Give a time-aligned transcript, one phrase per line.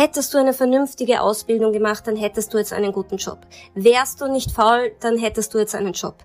[0.00, 3.40] Hättest du eine vernünftige Ausbildung gemacht, dann hättest du jetzt einen guten Job.
[3.74, 6.24] Wärst du nicht faul, dann hättest du jetzt einen Job.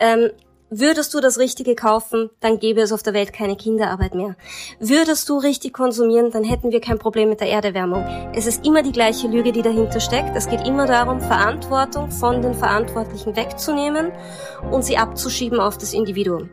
[0.00, 0.30] Ähm,
[0.74, 4.36] Würdest du das Richtige kaufen, dann gäbe es auf der Welt keine Kinderarbeit mehr.
[4.80, 8.02] Würdest du richtig konsumieren, dann hätten wir kein Problem mit der Erderwärmung.
[8.34, 10.34] Es ist immer die gleiche Lüge, die dahinter steckt.
[10.34, 14.12] Es geht immer darum, Verantwortung von den Verantwortlichen wegzunehmen
[14.70, 16.48] und sie abzuschieben auf das Individuum.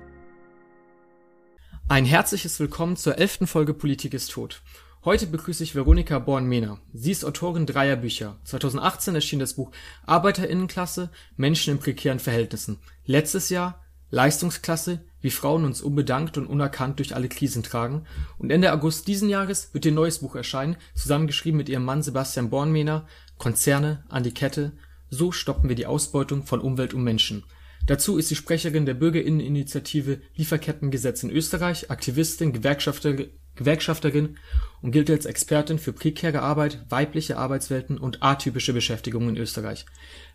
[1.87, 4.61] Ein herzliches Willkommen zur elften Folge Politik ist tot.
[5.05, 6.77] Heute begrüße ich Veronika Born-Mehner.
[6.91, 8.37] Sie ist Autorin dreier Bücher.
[8.43, 9.71] 2018 erschien das Buch
[10.05, 12.79] Arbeiterinnenklasse, Menschen in prekären Verhältnissen.
[13.05, 13.81] Letztes Jahr
[14.11, 18.03] Leistungsklasse, wie Frauen uns unbedankt und unerkannt durch alle Krisen tragen,
[18.39, 22.49] und Ende August diesen Jahres wird ihr neues Buch erscheinen, zusammengeschrieben mit ihrem Mann Sebastian
[22.49, 23.07] Bornmehner,
[23.37, 24.73] Konzerne an die Kette,
[25.09, 27.45] so stoppen wir die Ausbeutung von Umwelt und Menschen.
[27.85, 33.15] Dazu ist sie Sprecherin der Bürgerinneninitiative Lieferkettengesetz in Österreich, Aktivistin, Gewerkschafter,
[33.59, 34.37] Gewerkschafterin
[34.81, 39.85] und gilt als Expertin für prekäre Arbeit, weibliche Arbeitswelten und atypische Beschäftigung in Österreich.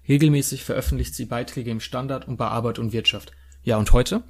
[0.06, 3.33] Regelmäßig veröffentlicht sie Beiträge im Standard und bei Arbeit und Wirtschaft.
[3.62, 4.22] Ja, und heute?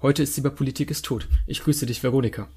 [0.00, 1.28] Heute ist sie bei Politik ist tot.
[1.46, 2.48] Ich grüße dich, Veronika.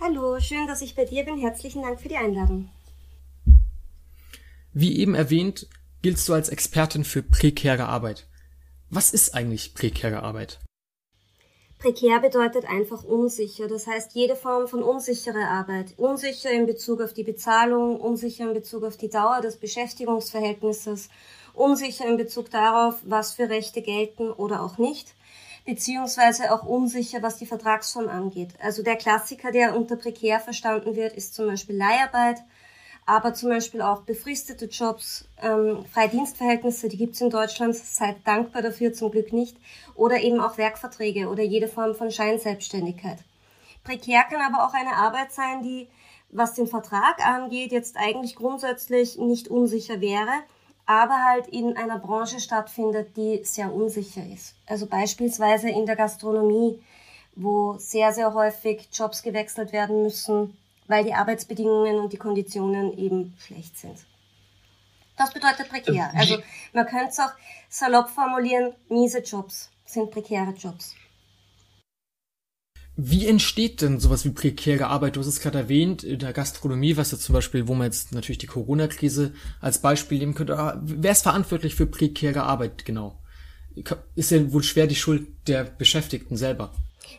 [0.00, 1.38] Hallo, schön, dass ich bei dir bin.
[1.38, 2.70] Herzlichen Dank für die Einladung.
[4.72, 5.68] Wie eben erwähnt,
[6.00, 8.26] giltst du als Expertin für prekäre Arbeit.
[8.88, 10.58] Was ist eigentlich prekäre Arbeit?
[11.82, 13.66] Prekär bedeutet einfach unsicher.
[13.66, 15.94] Das heißt, jede Form von unsicherer Arbeit.
[15.96, 21.08] Unsicher in Bezug auf die Bezahlung, unsicher in Bezug auf die Dauer des Beschäftigungsverhältnisses,
[21.54, 25.12] unsicher in Bezug darauf, was für Rechte gelten oder auch nicht
[25.64, 28.50] beziehungsweise auch unsicher, was die Vertragsform angeht.
[28.60, 32.38] Also der Klassiker, der unter prekär verstanden wird, ist zum Beispiel Leiharbeit,
[33.06, 38.16] aber zum Beispiel auch befristete Jobs, ähm, freie Dienstverhältnisse, die gibt es in Deutschland, seid
[38.24, 39.56] dankbar dafür zum Glück nicht,
[39.94, 43.18] oder eben auch Werkverträge oder jede Form von Scheinselbstständigkeit.
[43.84, 45.88] Prekär kann aber auch eine Arbeit sein, die,
[46.30, 50.32] was den Vertrag angeht, jetzt eigentlich grundsätzlich nicht unsicher wäre,
[50.86, 54.54] aber halt in einer Branche stattfindet, die sehr unsicher ist.
[54.66, 56.80] Also beispielsweise in der Gastronomie,
[57.34, 63.34] wo sehr, sehr häufig Jobs gewechselt werden müssen, weil die Arbeitsbedingungen und die Konditionen eben
[63.38, 63.96] schlecht sind.
[65.16, 66.10] Das bedeutet prekär.
[66.12, 66.38] Ähm, also
[66.72, 67.32] man könnte es auch
[67.68, 70.94] salopp formulieren, miese Jobs sind prekäre Jobs.
[72.96, 75.16] Wie entsteht denn sowas wie prekäre Arbeit?
[75.16, 78.12] Du hast es gerade erwähnt, in der Gastronomie, was jetzt zum Beispiel, wo man jetzt
[78.12, 80.58] natürlich die Corona-Krise als Beispiel nehmen könnte.
[80.58, 83.18] Ah, wer ist verantwortlich für prekäre Arbeit genau?
[84.14, 86.74] Ist ja wohl schwer die Schuld der Beschäftigten selber.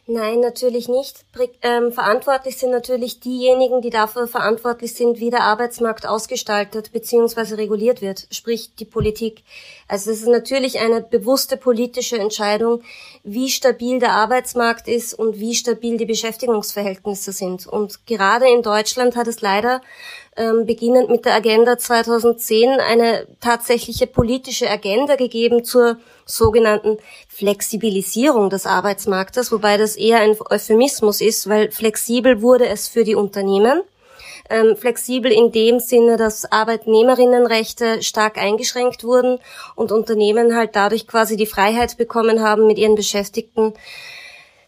[0.06, 1.26] Nein, natürlich nicht.
[1.62, 7.56] Ähm, verantwortlich sind natürlich diejenigen, die dafür verantwortlich sind, wie der Arbeitsmarkt ausgestaltet bzw.
[7.56, 9.44] reguliert wird, sprich die Politik.
[9.88, 12.84] Also es ist natürlich eine bewusste politische Entscheidung,
[13.24, 17.66] wie stabil der Arbeitsmarkt ist und wie stabil die Beschäftigungsverhältnisse sind.
[17.66, 19.82] Und gerade in Deutschland hat es leider
[20.36, 28.66] ähm, beginnend mit der Agenda 2010 eine tatsächliche politische Agenda gegeben zur sogenannten Flexibilisierung des
[28.66, 33.82] Arbeitsmarktes, wobei das eher ein Euphemismus ist, weil flexibel wurde es für die Unternehmen.
[34.50, 39.40] Ähm, flexibel in dem Sinne, dass Arbeitnehmerinnenrechte stark eingeschränkt wurden
[39.76, 43.74] und Unternehmen halt dadurch quasi die Freiheit bekommen haben, mit ihren Beschäftigten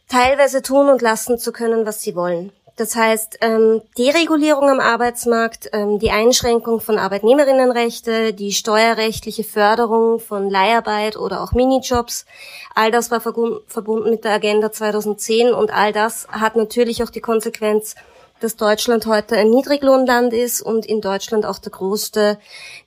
[0.07, 2.53] teilweise tun und lassen zu können, was sie wollen.
[2.77, 10.49] Das heißt, ähm, Deregulierung am Arbeitsmarkt, ähm, die Einschränkung von Arbeitnehmerinnenrechte, die steuerrechtliche Förderung von
[10.49, 12.25] Leiharbeit oder auch Minijobs,
[12.73, 17.21] all das war verbunden mit der Agenda 2010 und all das hat natürlich auch die
[17.21, 17.95] Konsequenz,
[18.41, 22.37] dass Deutschland heute ein Niedriglohnland ist und in Deutschland auch der größte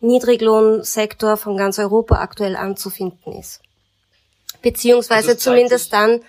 [0.01, 3.63] Niedriglohnsektor von ganz Europa aktuell anzufinden ist.
[4.61, 6.21] Beziehungsweise also zumindest dann,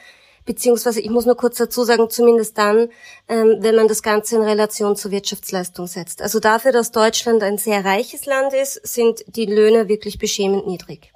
[0.45, 2.89] beziehungsweise ich muss nur kurz dazu sagen, zumindest dann,
[3.27, 6.21] ähm, wenn man das Ganze in Relation zur Wirtschaftsleistung setzt.
[6.21, 11.11] Also dafür, dass Deutschland ein sehr reiches Land ist, sind die Löhne wirklich beschämend niedrig.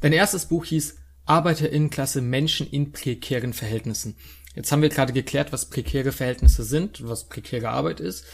[0.00, 0.96] Dein erstes Buch hieß
[1.26, 4.16] Arbeiterinnenklasse Menschen in prekären Verhältnissen.
[4.54, 8.24] Jetzt haben wir gerade geklärt, was prekäre Verhältnisse sind, was prekäre Arbeit ist.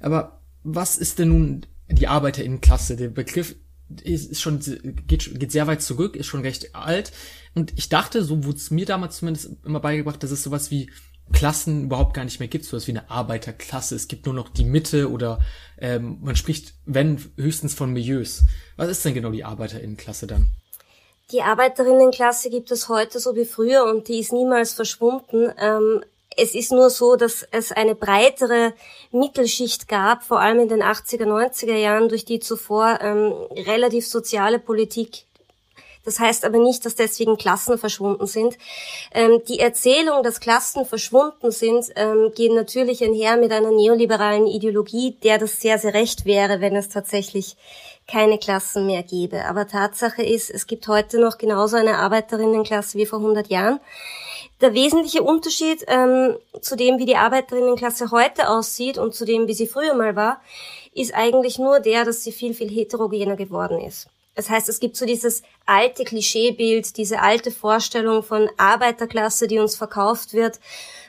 [0.00, 2.96] Aber was ist denn nun die Arbeiterinnenklasse?
[2.96, 3.54] Der Begriff
[4.02, 4.60] ist, ist schon,
[5.06, 7.12] geht, geht sehr weit zurück, ist schon recht alt.
[7.54, 10.90] Und ich dachte, so wurde es mir damals zumindest immer beigebracht, dass es sowas wie
[11.32, 13.94] Klassen überhaupt gar nicht mehr gibt, sowas wie eine Arbeiterklasse.
[13.94, 15.40] Es gibt nur noch die Mitte oder
[15.78, 18.44] ähm, man spricht, wenn, höchstens von Milieus.
[18.76, 20.50] Was ist denn genau die Arbeiterinnenklasse dann?
[21.32, 25.52] Die Arbeiterinnenklasse gibt es heute so wie früher und die ist niemals verschwunden.
[25.58, 26.02] Ähm,
[26.36, 28.72] es ist nur so, dass es eine breitere
[29.10, 33.32] Mittelschicht gab, vor allem in den 80er, 90er Jahren, durch die zuvor ähm,
[33.66, 35.24] relativ soziale Politik
[36.04, 38.56] Das heißt aber nicht, dass deswegen Klassen verschwunden sind.
[39.12, 45.16] Ähm, die Erzählung, dass Klassen verschwunden sind, ähm, geht natürlich einher mit einer neoliberalen Ideologie,
[45.22, 47.56] der das sehr, sehr recht wäre, wenn es tatsächlich
[48.10, 49.44] keine Klassen mehr gäbe.
[49.44, 53.78] Aber Tatsache ist, es gibt heute noch genauso eine Arbeiterinnenklasse wie vor 100 Jahren.
[54.60, 59.54] Der wesentliche Unterschied ähm, zu dem, wie die Arbeiterinnenklasse heute aussieht und zu dem, wie
[59.54, 60.42] sie früher mal war,
[60.92, 64.08] ist eigentlich nur der, dass sie viel, viel heterogener geworden ist.
[64.34, 69.76] Das heißt, es gibt so dieses alte Klischeebild, diese alte Vorstellung von Arbeiterklasse, die uns
[69.76, 70.60] verkauft wird,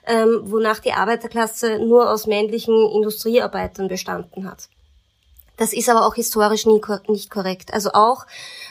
[0.08, 4.70] ähm, wonach die Arbeiterklasse nur aus männlichen Industriearbeitern bestanden hat.
[5.62, 7.72] Das ist aber auch historisch nie, nicht korrekt.
[7.72, 8.26] Also auch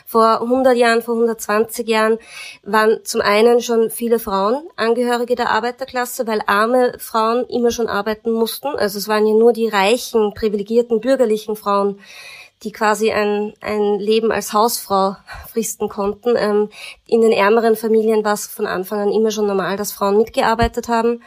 [0.05, 2.19] vor 100 Jahren, vor 120 Jahren
[2.65, 8.33] waren zum einen schon viele Frauen Angehörige der Arbeiterklasse, weil arme Frauen immer schon arbeiten
[8.33, 8.67] mussten.
[8.67, 12.01] Also es waren ja nur die reichen, privilegierten, bürgerlichen Frauen,
[12.63, 15.17] die quasi ein, ein Leben als Hausfrau
[15.51, 16.35] fristen konnten.
[16.37, 16.69] Ähm,
[17.07, 20.89] in den ärmeren Familien war es von Anfang an immer schon normal, dass Frauen mitgearbeitet
[20.89, 21.23] haben.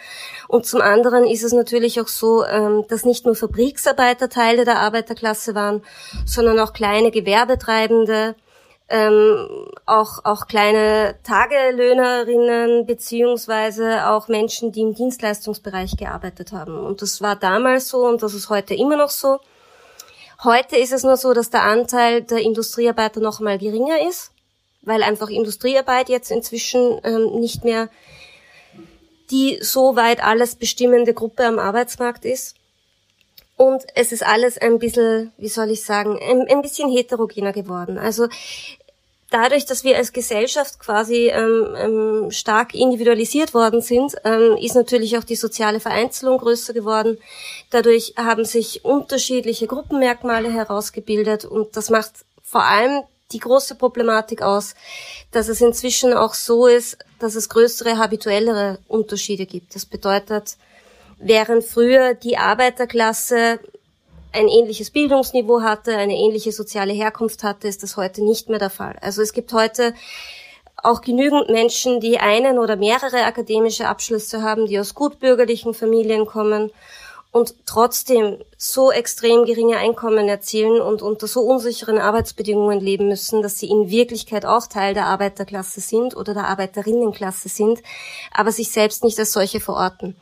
[0.47, 4.80] Und zum anderen ist es natürlich auch so, ähm, dass nicht nur Fabriksarbeiter Teile der
[4.80, 5.81] Arbeiterklasse waren,
[6.25, 8.36] sondern auch kleine Gewerbetreibende,
[8.89, 9.47] ähm,
[9.88, 16.77] auch, auch kleine Tagelöhnerinnen beziehungsweise auch Menschen, die im Dienstleistungsbereich gearbeitet haben.
[16.86, 19.39] Und das war damals so und das ist heute immer noch so.
[20.43, 24.31] Heute ist es nur so, dass der Anteil der Industriearbeiter noch mal geringer ist,
[24.81, 27.89] weil einfach Industriearbeit jetzt inzwischen ähm, nicht mehr
[29.31, 32.55] die so weit alles bestimmende Gruppe am Arbeitsmarkt ist.
[33.55, 37.97] Und es ist alles ein bisschen, wie soll ich sagen, ein, ein bisschen heterogener geworden.
[37.97, 38.27] Also
[39.33, 45.18] dadurch, dass wir als Gesellschaft quasi ähm, ähm, stark individualisiert worden sind, ähm, ist natürlich
[45.18, 47.18] auch die soziale Vereinzelung größer geworden.
[47.71, 52.12] Dadurch haben sich unterschiedliche Gruppenmerkmale herausgebildet und das macht
[52.44, 53.01] vor allem
[53.31, 54.75] die große Problematik aus,
[55.31, 59.74] dass es inzwischen auch so ist, dass es größere habituellere Unterschiede gibt.
[59.74, 60.57] Das bedeutet,
[61.18, 63.59] während früher die Arbeiterklasse
[64.33, 68.69] ein ähnliches Bildungsniveau hatte, eine ähnliche soziale Herkunft hatte, ist das heute nicht mehr der
[68.69, 68.97] Fall.
[69.01, 69.94] Also es gibt heute
[70.75, 76.71] auch genügend Menschen, die einen oder mehrere akademische Abschlüsse haben, die aus gutbürgerlichen Familien kommen
[77.31, 83.57] und trotzdem so extrem geringe Einkommen erzielen und unter so unsicheren Arbeitsbedingungen leben müssen, dass
[83.57, 87.81] sie in Wirklichkeit auch Teil der Arbeiterklasse sind oder der Arbeiterinnenklasse sind,
[88.31, 90.15] aber sich selbst nicht als solche verorten.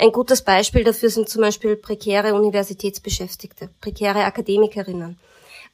[0.00, 5.18] Ein gutes Beispiel dafür sind zum Beispiel prekäre Universitätsbeschäftigte, prekäre Akademikerinnen,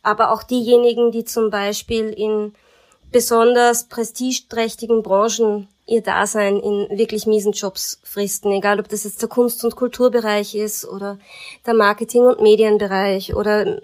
[0.03, 2.55] aber auch diejenigen, die zum Beispiel in
[3.13, 9.29] besonders prestigeträchtigen Branchen ihr Dasein in wirklich miesen Jobs fristen, egal ob das jetzt der
[9.29, 11.19] Kunst- und Kulturbereich ist oder
[11.67, 13.79] der Marketing- und Medienbereich oder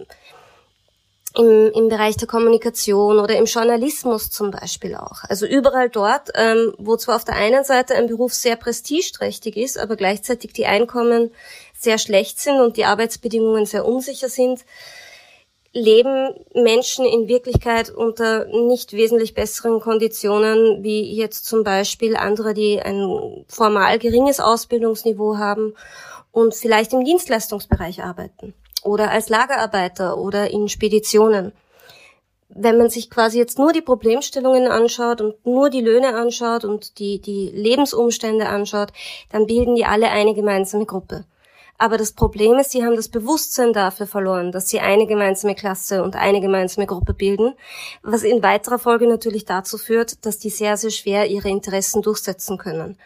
[1.41, 5.25] im, im Bereich der Kommunikation oder im Journalismus zum Beispiel auch.
[5.29, 9.79] Also überall dort, ähm, wo zwar auf der einen Seite ein Beruf sehr prestigeträchtig ist,
[9.79, 11.31] aber gleichzeitig die Einkommen
[11.79, 14.65] sehr schlecht sind und die Arbeitsbedingungen sehr unsicher sind,
[15.73, 22.81] leben Menschen in Wirklichkeit unter nicht wesentlich besseren Konditionen wie jetzt zum Beispiel andere, die
[22.81, 25.75] ein formal geringes Ausbildungsniveau haben
[26.33, 28.53] und vielleicht im Dienstleistungsbereich arbeiten
[28.85, 31.53] oder als Lagerarbeiter oder in Speditionen.
[32.49, 36.99] Wenn man sich quasi jetzt nur die Problemstellungen anschaut und nur die Löhne anschaut und
[36.99, 38.93] die, die Lebensumstände anschaut,
[39.31, 41.25] dann bilden die alle eine gemeinsame Gruppe.
[41.81, 46.03] Aber das Problem ist, sie haben das Bewusstsein dafür verloren, dass sie eine gemeinsame Klasse
[46.03, 47.55] und eine gemeinsame Gruppe bilden,
[48.03, 52.59] was in weiterer Folge natürlich dazu führt, dass die sehr, sehr schwer ihre Interessen durchsetzen
[52.59, 52.99] können.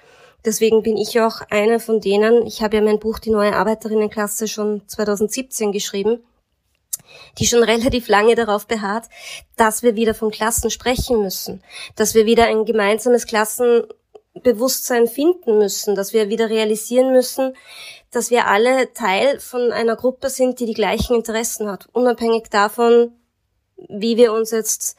[0.44, 4.46] Deswegen bin ich auch eine von denen, ich habe ja mein Buch Die neue Arbeiterinnenklasse
[4.46, 6.22] schon 2017 geschrieben,
[7.38, 9.06] die schon relativ lange darauf beharrt,
[9.56, 11.62] dass wir wieder von Klassen sprechen müssen,
[11.96, 17.54] dass wir wieder ein gemeinsames Klassenbewusstsein finden müssen, dass wir wieder realisieren müssen,
[18.10, 23.12] dass wir alle Teil von einer Gruppe sind, die die gleichen Interessen hat, unabhängig davon,
[23.76, 24.97] wie wir uns jetzt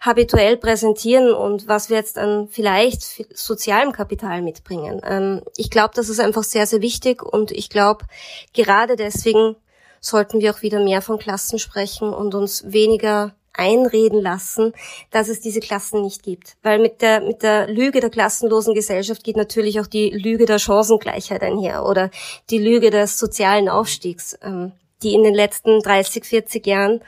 [0.00, 3.02] habituell präsentieren und was wir jetzt an vielleicht
[3.36, 5.00] sozialem Kapital mitbringen.
[5.04, 8.04] Ähm, ich glaube, das ist einfach sehr, sehr wichtig und ich glaube,
[8.52, 9.56] gerade deswegen
[10.00, 14.72] sollten wir auch wieder mehr von Klassen sprechen und uns weniger einreden lassen,
[15.10, 16.56] dass es diese Klassen nicht gibt.
[16.62, 20.58] Weil mit der, mit der Lüge der klassenlosen Gesellschaft geht natürlich auch die Lüge der
[20.58, 22.10] Chancengleichheit einher oder
[22.50, 27.00] die Lüge des sozialen Aufstiegs, ähm, die in den letzten 30, 40 Jahren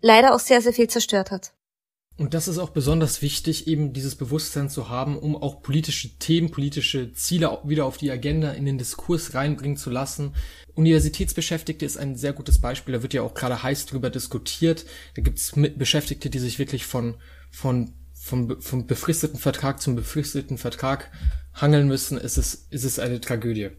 [0.00, 1.52] leider auch sehr, sehr viel zerstört hat.
[2.18, 6.50] Und das ist auch besonders wichtig, eben dieses Bewusstsein zu haben, um auch politische Themen,
[6.50, 10.34] politische Ziele wieder auf die Agenda in den Diskurs reinbringen zu lassen.
[10.74, 14.86] Universitätsbeschäftigte ist ein sehr gutes Beispiel, da wird ja auch gerade heiß drüber diskutiert.
[15.14, 17.16] Da gibt es Beschäftigte, die sich wirklich von,
[17.50, 17.92] von
[18.26, 21.12] vom, vom befristeten Vertrag zum befristeten Vertrag
[21.54, 23.70] hangeln müssen, ist es, ist es eine Tragödie.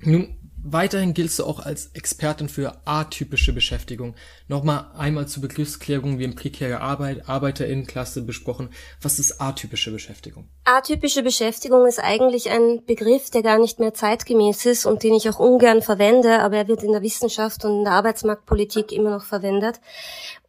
[0.00, 4.14] Nun, weiterhin giltst du auch als Expertin für atypische Beschäftigung.
[4.48, 8.70] Nochmal einmal zur Begriffsklärung, wie in prekäre Arbeit, Arbeiterinnenklasse besprochen.
[9.00, 10.48] Was ist atypische Beschäftigung?
[10.64, 15.28] Atypische Beschäftigung ist eigentlich ein Begriff, der gar nicht mehr zeitgemäß ist und den ich
[15.28, 19.24] auch ungern verwende, aber er wird in der Wissenschaft und in der Arbeitsmarktpolitik immer noch
[19.24, 19.80] verwendet.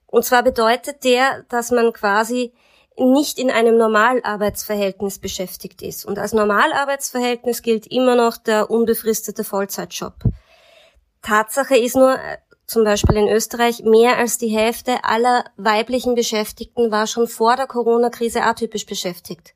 [0.05, 2.53] Und zwar bedeutet der, dass man quasi
[2.97, 6.05] nicht in einem Normalarbeitsverhältnis beschäftigt ist.
[6.05, 10.13] Und als Normalarbeitsverhältnis gilt immer noch der unbefristete Vollzeitjob.
[11.21, 16.91] Tatsache ist nur, äh, zum Beispiel in Österreich, mehr als die Hälfte aller weiblichen Beschäftigten
[16.91, 19.53] war schon vor der Corona-Krise atypisch beschäftigt.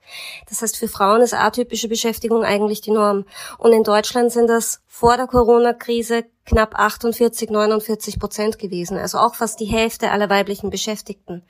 [0.50, 3.26] Das heißt, für Frauen ist atypische Beschäftigung eigentlich die Norm.
[3.58, 9.36] Und in Deutschland sind das vor der Corona-Krise knapp 48, 49 Prozent gewesen, also auch
[9.36, 11.44] fast die Hälfte aller weiblichen Beschäftigten.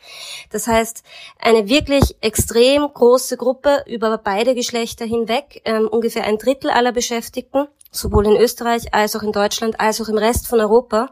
[0.52, 1.04] Das heißt,
[1.40, 7.68] eine wirklich extrem große Gruppe über beide Geschlechter hinweg, ähm, ungefähr ein Drittel aller Beschäftigten,
[7.92, 11.12] sowohl in Österreich als auch in Deutschland als auch im Rest von Europa,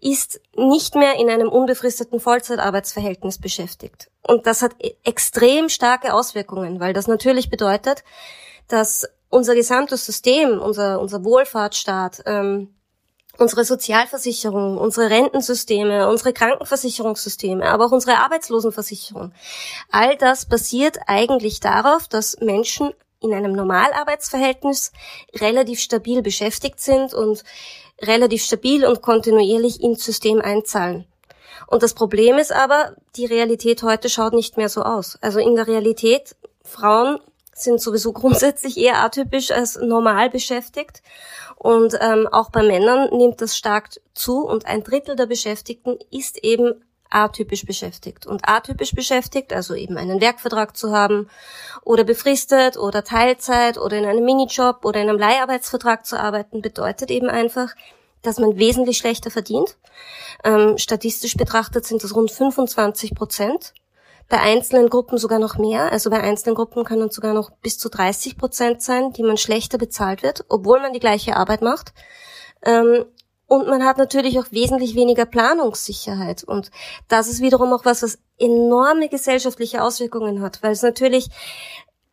[0.00, 4.10] ist nicht mehr in einem unbefristeten Vollzeitarbeitsverhältnis beschäftigt.
[4.26, 8.02] Und das hat e-, extrem starke Auswirkungen, weil das natürlich bedeutet,
[8.68, 12.74] dass unser gesamtes System, unser, unser Wohlfahrtsstaat, ähm,
[13.42, 19.32] unsere Sozialversicherung, unsere Rentensysteme, unsere Krankenversicherungssysteme, aber auch unsere Arbeitslosenversicherung.
[19.90, 24.92] All das basiert eigentlich darauf, dass Menschen in einem Normalarbeitsverhältnis
[25.34, 27.44] relativ stabil beschäftigt sind und
[28.00, 31.06] relativ stabil und kontinuierlich ins System einzahlen.
[31.66, 35.18] Und das Problem ist aber, die Realität heute schaut nicht mehr so aus.
[35.20, 37.18] Also in der Realität, Frauen
[37.54, 41.02] sind sowieso grundsätzlich eher atypisch als normal beschäftigt.
[41.56, 46.42] Und ähm, auch bei Männern nimmt das stark zu und ein Drittel der Beschäftigten ist
[46.42, 46.82] eben
[47.12, 48.26] atypisch beschäftigt.
[48.26, 51.28] Und atypisch beschäftigt, also eben einen Werkvertrag zu haben
[51.84, 57.10] oder befristet oder Teilzeit oder in einem Minijob oder in einem Leiharbeitsvertrag zu arbeiten, bedeutet
[57.10, 57.74] eben einfach,
[58.22, 59.76] dass man wesentlich schlechter verdient.
[60.44, 63.74] Ähm, statistisch betrachtet sind das rund 25 Prozent
[64.32, 65.92] bei einzelnen Gruppen sogar noch mehr.
[65.92, 69.36] Also bei einzelnen Gruppen können es sogar noch bis zu 30 Prozent sein, die man
[69.36, 71.92] schlechter bezahlt wird, obwohl man die gleiche Arbeit macht.
[72.64, 73.04] Ähm,
[73.46, 76.44] und man hat natürlich auch wesentlich weniger Planungssicherheit.
[76.44, 76.70] Und
[77.08, 81.28] das ist wiederum auch was, was enorme gesellschaftliche Auswirkungen hat, weil es natürlich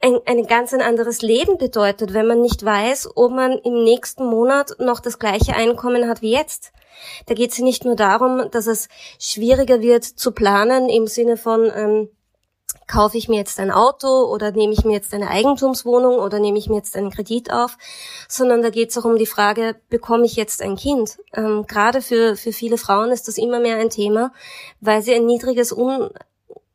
[0.01, 4.25] ein, ein ganz ein anderes Leben bedeutet, wenn man nicht weiß, ob man im nächsten
[4.25, 6.71] Monat noch das gleiche Einkommen hat wie jetzt.
[7.25, 8.87] Da geht es nicht nur darum, dass es
[9.19, 12.09] schwieriger wird zu planen im Sinne von, ähm,
[12.87, 16.57] kaufe ich mir jetzt ein Auto oder nehme ich mir jetzt eine Eigentumswohnung oder nehme
[16.57, 17.77] ich mir jetzt einen Kredit auf,
[18.27, 21.19] sondern da geht es auch um die Frage, bekomme ich jetzt ein Kind?
[21.33, 24.33] Ähm, gerade für, für viele Frauen ist das immer mehr ein Thema,
[24.81, 26.09] weil sie ein niedriges, un,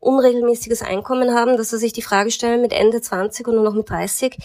[0.04, 3.74] unregelmäßiges Einkommen haben, dass sie sich die Frage stellen mit Ende 20 und nur noch
[3.74, 4.36] mit 30,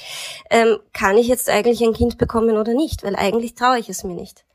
[0.50, 3.04] ähm, kann ich jetzt eigentlich ein Kind bekommen oder nicht?
[3.04, 4.46] Weil eigentlich traue ich es mir nicht.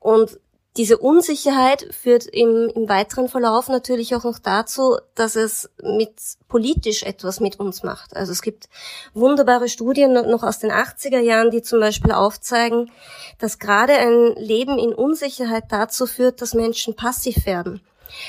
[0.00, 0.38] Und
[0.78, 6.12] diese Unsicherheit führt im, im weiteren Verlauf natürlich auch noch dazu, dass es mit
[6.46, 8.14] politisch etwas mit uns macht.
[8.14, 8.68] Also es gibt
[9.12, 12.92] wunderbare Studien noch aus den 80er Jahren, die zum Beispiel aufzeigen,
[13.38, 17.80] dass gerade ein Leben in Unsicherheit dazu führt, dass Menschen passiv werden.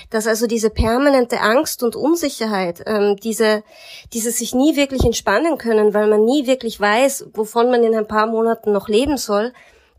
[0.10, 3.64] Dass also diese permanente Angst und Unsicherheit, ähm, diese,
[4.14, 8.08] diese sich nie wirklich entspannen können, weil man nie wirklich weiß, wovon man in ein
[8.08, 9.54] paar Monaten noch leben soll,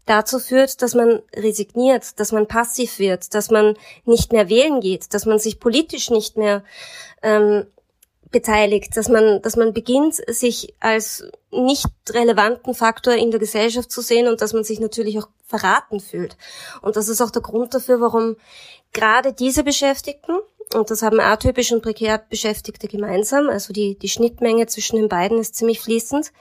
[0.07, 5.15] dazu führt, dass man resigniert, dass man passiv wird, dass man nicht mehr wählen geht,
[5.15, 6.65] dass man sich politisch nicht mehr
[7.23, 7.67] ähm,
[8.31, 14.01] beteiligt, dass man, dass man beginnt, sich als nicht relevanten Faktor in der Gesellschaft zu
[14.01, 16.37] sehen und dass man sich natürlich auch verraten fühlt.
[16.83, 18.37] Und das ist auch der Grund dafür, warum
[18.93, 20.37] gerade diese Beschäftigten,
[20.75, 25.39] und das haben atypisch und prekär Beschäftigte gemeinsam, also die, die Schnittmenge zwischen den beiden
[25.39, 26.33] ist ziemlich fließend,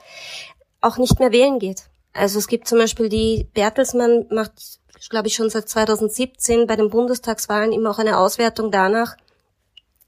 [0.80, 1.84] auch nicht mehr wählen geht.
[2.12, 4.52] Also es gibt zum Beispiel die Bertelsmann macht,
[5.10, 9.16] glaube ich, schon seit 2017 bei den Bundestagswahlen immer auch eine Auswertung danach,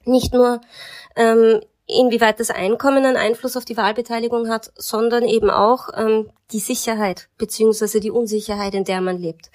[0.05, 0.61] nicht nur
[1.15, 6.59] ähm, inwieweit das Einkommen einen Einfluss auf die Wahlbeteiligung hat, sondern eben auch ähm, die
[6.59, 9.51] Sicherheit beziehungsweise die Unsicherheit, in der man lebt.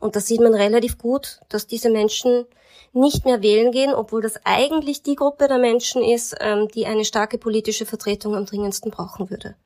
[0.00, 2.46] Und da sieht man relativ gut, dass diese Menschen
[2.92, 7.04] nicht mehr wählen gehen, obwohl das eigentlich die Gruppe der Menschen ist, ähm, die eine
[7.04, 9.56] starke politische Vertretung am dringendsten brauchen würde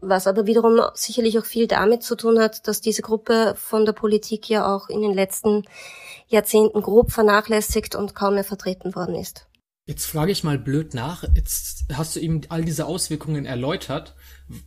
[0.00, 3.92] was aber wiederum sicherlich auch viel damit zu tun hat, dass diese Gruppe von der
[3.92, 5.64] Politik ja auch in den letzten
[6.28, 9.46] Jahrzehnten grob vernachlässigt und kaum mehr vertreten worden ist.
[9.86, 11.24] Jetzt frage ich mal blöd nach.
[11.34, 14.14] Jetzt hast du eben all diese Auswirkungen erläutert,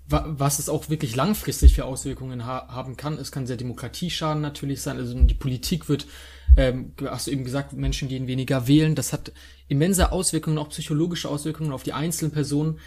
[0.07, 3.17] was es auch wirklich langfristig für Auswirkungen ha haben kann.
[3.17, 4.97] Es kann sehr Demokratie schaden natürlich sein.
[4.97, 6.07] Also die Politik wird
[6.55, 8.95] ähm, hast du eben gesagt, Menschen gehen weniger wählen.
[8.95, 9.31] Das hat
[9.67, 12.79] immense Auswirkungen, auch psychologische Auswirkungen auf die einzelnen Personen.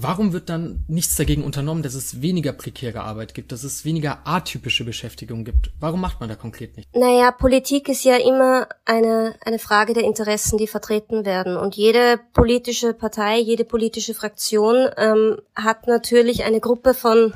[0.00, 4.20] Warum wird dann nichts dagegen unternommen, dass es weniger prekäre Arbeit gibt, dass es weniger
[4.24, 5.72] atypische Beschäftigung gibt?
[5.80, 6.88] Warum macht man da konkret nicht?
[6.94, 11.56] Naja, Politik ist ja immer eine, eine Frage der Interessen, die vertreten werden.
[11.56, 17.32] Und jede politische Partei, jede politische Fraktion ähm, hat natürlich eine Gruppe von,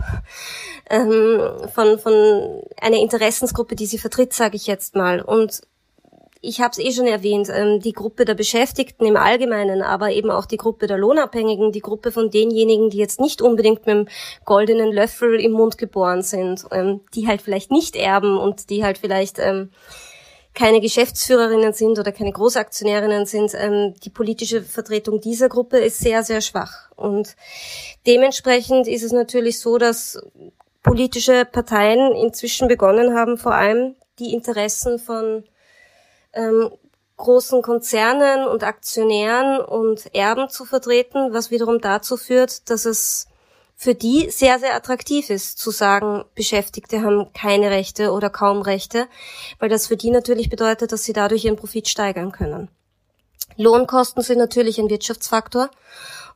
[0.88, 1.40] ähm,
[1.74, 5.20] von, von einer Interessensgruppe, die sie vertritt, sage ich jetzt mal.
[5.20, 5.62] Und
[6.44, 10.30] ich habe es eh schon erwähnt, ähm, die Gruppe der Beschäftigten im Allgemeinen, aber eben
[10.30, 14.08] auch die Gruppe der Lohnabhängigen, die Gruppe von denjenigen, die jetzt nicht unbedingt mit dem
[14.44, 18.98] goldenen Löffel im Mund geboren sind, ähm, die halt vielleicht nicht erben und die halt
[18.98, 19.70] vielleicht ähm,
[20.52, 23.54] keine Geschäftsführerinnen sind oder keine Großaktionärinnen sind.
[24.04, 26.90] Die politische Vertretung dieser Gruppe ist sehr, sehr schwach.
[26.94, 27.36] Und
[28.06, 30.22] dementsprechend ist es natürlich so, dass
[30.82, 35.44] politische Parteien inzwischen begonnen haben, vor allem die Interessen von
[36.32, 36.70] ähm,
[37.16, 43.28] großen Konzernen und Aktionären und Erben zu vertreten, was wiederum dazu führt, dass es
[43.76, 49.06] für die sehr, sehr attraktiv ist, zu sagen, Beschäftigte haben keine Rechte oder kaum Rechte,
[49.58, 52.68] weil das für die natürlich bedeutet, dass sie dadurch ihren Profit steigern können.
[53.56, 55.70] Lohnkosten sind natürlich ein Wirtschaftsfaktor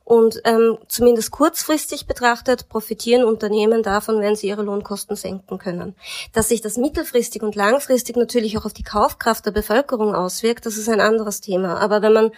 [0.06, 5.96] und ähm, zumindest kurzfristig betrachtet profitieren Unternehmen davon, wenn sie ihre Lohnkosten senken können.
[6.32, 10.76] Dass sich das mittelfristig und langfristig natürlich auch auf die Kaufkraft der Bevölkerung auswirkt, das
[10.76, 11.80] ist ein anderes Thema.
[11.80, 12.30] Aber wenn man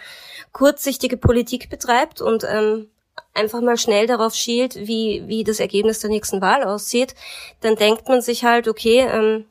[0.51, 2.89] kurzsichtige Politik betreibt und ähm,
[3.35, 7.13] einfach mal schnell darauf schielt, wie, wie das Ergebnis der nächsten Wahl aussieht,
[7.61, 9.45] dann denkt man sich halt, okay, ähm,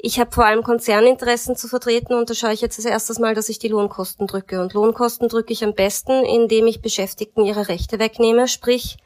[0.00, 3.34] ich habe vor allem Konzerninteressen zu vertreten und da schaue ich jetzt als erstes mal,
[3.34, 4.60] dass ich die Lohnkosten drücke.
[4.60, 8.98] Und Lohnkosten drücke ich am besten, indem ich Beschäftigten ihre Rechte wegnehme, sprich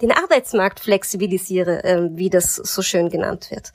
[0.00, 3.72] den Arbeitsmarkt flexibilisiere, äh, wie das so schön genannt wird.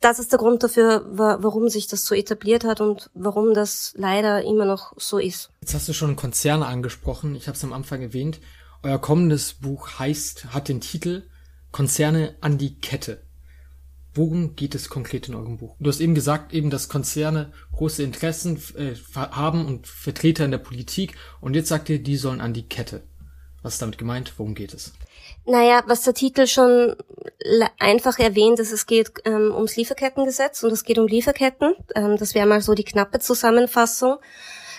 [0.00, 4.42] Das ist der Grund dafür, warum sich das so etabliert hat und warum das leider
[4.42, 5.50] immer noch so ist.
[5.60, 7.34] Jetzt hast du schon Konzerne angesprochen.
[7.34, 8.40] Ich habe es am Anfang erwähnt.
[8.82, 11.24] Euer kommendes Buch heißt, hat den Titel
[11.70, 13.22] Konzerne an die Kette.
[14.14, 15.76] Worum geht es konkret in eurem Buch?
[15.78, 20.58] Du hast eben gesagt, eben, dass Konzerne große Interessen äh, haben und Vertreter in der
[20.58, 21.14] Politik.
[21.40, 23.02] Und jetzt sagt ihr, die sollen an die Kette.
[23.62, 24.32] Was ist damit gemeint?
[24.36, 24.92] Worum geht es?
[25.46, 26.96] Naja, was der Titel schon
[27.78, 31.74] einfach erwähnt, ist, es geht ähm, ums Lieferkettengesetz und es geht um Lieferketten.
[31.94, 34.18] Ähm, das wäre mal so die knappe Zusammenfassung.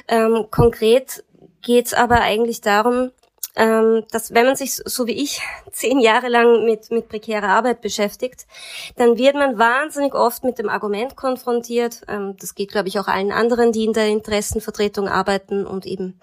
[0.07, 1.23] Ähm, konkret
[1.61, 3.11] geht's aber eigentlich darum,
[3.55, 7.81] ähm, dass wenn man sich so wie ich zehn Jahre lang mit, mit prekärer Arbeit
[7.81, 8.47] beschäftigt,
[8.95, 13.07] dann wird man wahnsinnig oft mit dem Argument konfrontiert, ähm, das geht glaube ich auch
[13.07, 16.19] allen anderen, die in der Interessenvertretung arbeiten und eben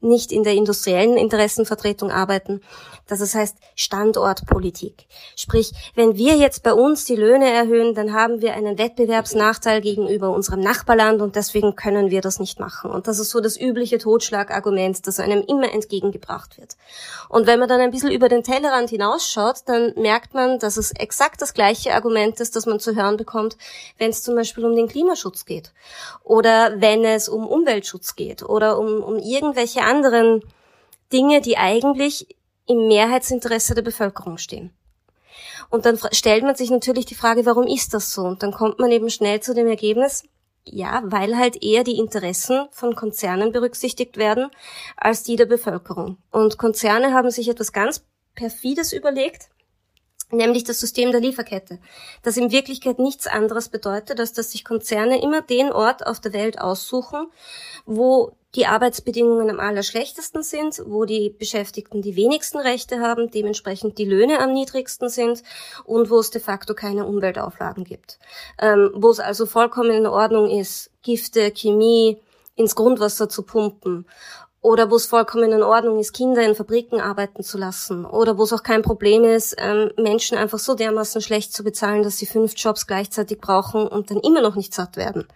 [0.00, 2.60] nicht in der industriellen Interessenvertretung arbeiten,
[3.06, 5.06] dass es heißt Standortpolitik.
[5.36, 10.30] Sprich, wenn wir jetzt bei uns die Löhne erhöhen, dann haben wir einen Wettbewerbsnachteil gegenüber
[10.30, 12.90] unserem Nachbarland und deswegen können wir das nicht machen.
[12.90, 16.71] Und das ist so das übliche Totschlagargument, das einem immer entgegengebracht wird.
[17.28, 20.92] Und wenn man dann ein bisschen über den Tellerrand hinausschaut, dann merkt man, dass es
[20.92, 23.56] exakt das gleiche Argument ist, das man zu hören bekommt,
[23.98, 25.72] wenn es zum Beispiel um den Klimaschutz geht
[26.22, 30.42] oder wenn es um Umweltschutz geht oder um, um irgendwelche anderen
[31.12, 34.72] Dinge, die eigentlich im Mehrheitsinteresse der Bevölkerung stehen.
[35.70, 38.22] Und dann stellt man sich natürlich die Frage, warum ist das so?
[38.22, 40.24] Und dann kommt man eben schnell zu dem Ergebnis,
[40.66, 44.50] ja, weil halt eher die Interessen von Konzernen berücksichtigt werden
[44.96, 46.18] als die der Bevölkerung.
[46.30, 49.48] Und Konzerne haben sich etwas ganz perfides überlegt,
[50.32, 51.78] nämlich das System der Lieferkette,
[52.22, 56.32] das in Wirklichkeit nichts anderes bedeutet, als dass sich Konzerne immer den Ort auf der
[56.32, 57.26] Welt aussuchen,
[57.86, 64.04] wo die Arbeitsbedingungen am allerschlechtesten sind, wo die Beschäftigten die wenigsten Rechte haben, dementsprechend die
[64.04, 65.42] Löhne am niedrigsten sind
[65.84, 68.18] und wo es de facto keine Umweltauflagen gibt.
[68.58, 72.18] Ähm, wo es also vollkommen in Ordnung ist, Gifte, Chemie
[72.54, 74.06] ins Grundwasser zu pumpen
[74.62, 78.44] oder wo es vollkommen in Ordnung ist, Kinder in Fabriken arbeiten zu lassen oder wo
[78.44, 82.26] es auch kein Problem ist, ähm, Menschen einfach so dermaßen schlecht zu bezahlen, dass sie
[82.26, 85.26] fünf Jobs gleichzeitig brauchen und dann immer noch nicht satt werden.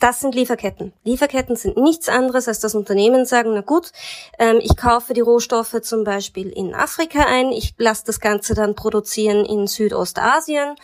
[0.00, 0.94] Das sind Lieferketten.
[1.04, 3.92] Lieferketten sind nichts anderes, als das Unternehmen sagen, na gut,
[4.38, 8.74] ähm, ich kaufe die Rohstoffe zum Beispiel in Afrika ein, ich lasse das Ganze dann
[8.74, 10.74] produzieren in Südostasien,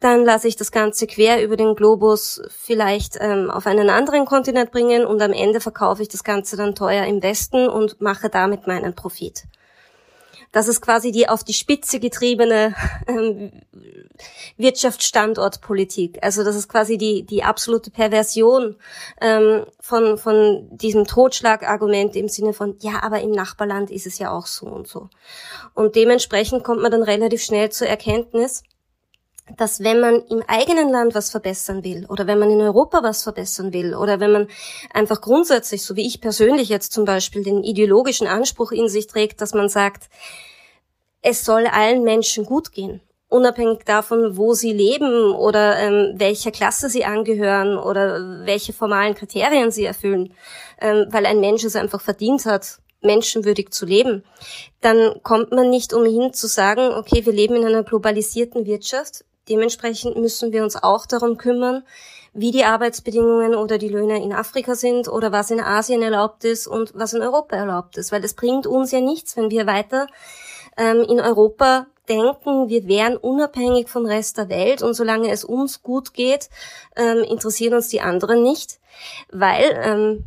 [0.00, 4.72] dann lasse ich das Ganze quer über den Globus vielleicht ähm, auf einen anderen Kontinent
[4.72, 8.66] bringen und am Ende verkaufe ich das Ganze dann teuer im Westen und mache damit
[8.66, 9.44] meinen Profit.
[10.54, 12.76] Das ist quasi die auf die Spitze getriebene
[13.08, 13.50] ähm,
[14.56, 16.18] Wirtschaftsstandortpolitik.
[16.22, 18.76] Also das ist quasi die, die absolute Perversion
[19.20, 24.30] ähm, von, von diesem Totschlagargument im Sinne von, ja, aber im Nachbarland ist es ja
[24.30, 25.08] auch so und so.
[25.74, 28.62] Und dementsprechend kommt man dann relativ schnell zur Erkenntnis,
[29.56, 33.22] dass wenn man im eigenen Land was verbessern will oder wenn man in Europa was
[33.22, 34.48] verbessern will oder wenn man
[34.92, 39.40] einfach grundsätzlich, so wie ich persönlich jetzt zum Beispiel, den ideologischen Anspruch in sich trägt,
[39.40, 40.08] dass man sagt,
[41.20, 46.88] es soll allen Menschen gut gehen, unabhängig davon, wo sie leben oder ähm, welcher Klasse
[46.88, 50.32] sie angehören oder welche formalen Kriterien sie erfüllen,
[50.80, 54.24] ähm, weil ein Mensch es einfach verdient hat, menschenwürdig zu leben,
[54.80, 60.16] dann kommt man nicht umhin zu sagen, okay, wir leben in einer globalisierten Wirtschaft, Dementsprechend
[60.16, 61.84] müssen wir uns auch darum kümmern,
[62.32, 66.66] wie die Arbeitsbedingungen oder die Löhne in Afrika sind oder was in Asien erlaubt ist
[66.66, 68.10] und was in Europa erlaubt ist.
[68.10, 70.08] Weil es bringt uns ja nichts, wenn wir weiter
[70.76, 75.82] ähm, in Europa denken, wir wären unabhängig vom Rest der Welt und solange es uns
[75.82, 76.50] gut geht,
[76.96, 78.78] ähm, interessieren uns die anderen nicht,
[79.30, 80.24] weil ähm,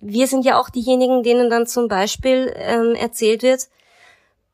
[0.00, 3.68] wir sind ja auch diejenigen, denen dann zum Beispiel ähm, erzählt wird,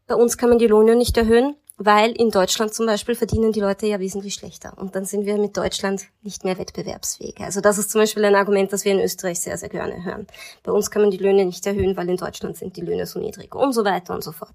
[0.06, 3.60] bei uns kann man die Löhne nicht erhöhen, weil in Deutschland zum Beispiel verdienen die
[3.60, 4.76] Leute ja wesentlich schlechter.
[4.76, 7.38] Und dann sind wir mit Deutschland nicht mehr wettbewerbsfähig.
[7.38, 10.26] Also das ist zum Beispiel ein Argument, das wir in Österreich sehr, sehr gerne hören.
[10.64, 13.20] Bei uns kann man die Löhne nicht erhöhen, weil in Deutschland sind die Löhne so
[13.20, 14.54] niedrig und so weiter und so fort.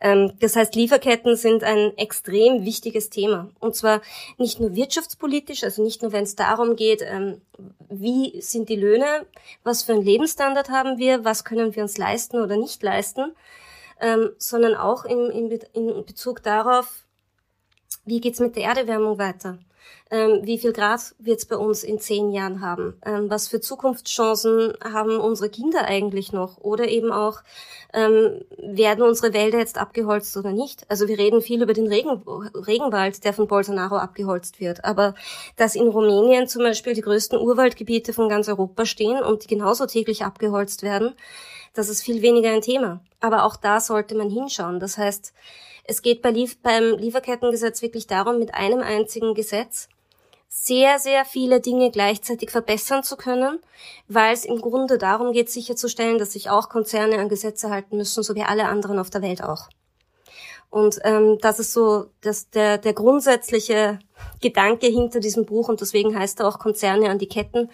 [0.00, 3.48] Ähm, das heißt, Lieferketten sind ein extrem wichtiges Thema.
[3.58, 4.02] Und zwar
[4.36, 7.40] nicht nur wirtschaftspolitisch, also nicht nur, wenn es darum geht, ähm,
[7.88, 9.26] wie sind die Löhne,
[9.64, 13.32] was für einen Lebensstandard haben wir, was können wir uns leisten oder nicht leisten,
[14.00, 17.04] ähm, sondern auch in, in, in Bezug darauf,
[18.04, 19.58] wie geht's mit der Erderwärmung weiter?
[20.12, 22.94] Ähm, wie viel Grad wird's bei uns in zehn Jahren haben?
[23.06, 26.58] Ähm, was für Zukunftschancen haben unsere Kinder eigentlich noch?
[26.58, 27.42] Oder eben auch,
[27.92, 30.84] ähm, werden unsere Wälder jetzt abgeholzt oder nicht?
[30.90, 32.22] Also wir reden viel über den Regen,
[32.54, 34.84] Regenwald, der von Bolsonaro abgeholzt wird.
[34.84, 35.14] Aber
[35.56, 39.86] dass in Rumänien zum Beispiel die größten Urwaldgebiete von ganz Europa stehen und die genauso
[39.86, 41.14] täglich abgeholzt werden,
[41.72, 43.00] das ist viel weniger ein Thema.
[43.20, 44.80] Aber auch da sollte man hinschauen.
[44.80, 45.32] Das heißt,
[45.84, 49.88] es geht bei Lief beim Lieferkettengesetz wirklich darum, mit einem einzigen Gesetz
[50.48, 53.60] sehr, sehr viele Dinge gleichzeitig verbessern zu können,
[54.08, 58.24] weil es im Grunde darum geht, sicherzustellen, dass sich auch Konzerne an Gesetze halten müssen,
[58.24, 59.68] so wie alle anderen auf der Welt auch.
[60.70, 63.98] Und ähm, das ist so das, der, der grundsätzliche
[64.40, 67.70] Gedanke hinter diesem Buch und deswegen heißt er auch Konzerne an die Ketten,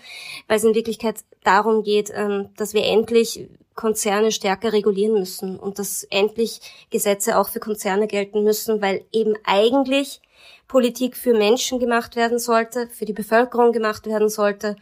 [0.49, 5.79] weil es in Wirklichkeit darum geht, ähm, dass wir endlich Konzerne stärker regulieren müssen und
[5.79, 6.61] dass endlich
[6.91, 10.21] Gesetze auch für Konzerne gelten müssen, weil eben eigentlich
[10.67, 14.77] Politik für Menschen gemacht werden sollte, für die Bevölkerung gemacht werden sollte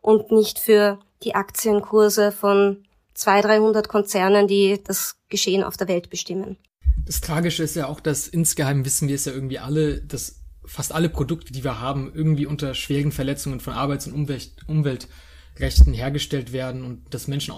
[0.00, 2.84] und nicht für die Aktienkurse von
[3.14, 6.56] 200, 300 Konzernen, die das Geschehen auf der Welt bestimmen.
[7.04, 10.92] Das Tragische ist ja auch, dass insgeheim wissen wir es ja irgendwie alle, dass fast
[10.92, 16.52] alle Produkte, die wir haben, irgendwie unter schweren Verletzungen von Arbeits- und Umwelt Umweltrechten hergestellt
[16.52, 17.54] werden und dass Menschen